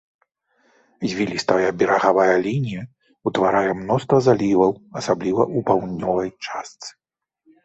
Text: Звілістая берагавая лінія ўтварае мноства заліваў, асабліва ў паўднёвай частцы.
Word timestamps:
Звілістая 1.11 1.67
берагавая 1.81 2.33
лінія 2.47 2.83
ўтварае 3.31 3.71
мноства 3.83 4.17
заліваў, 4.29 4.73
асабліва 5.03 5.43
ў 5.45 5.69
паўднёвай 5.69 6.29
частцы. 6.45 6.89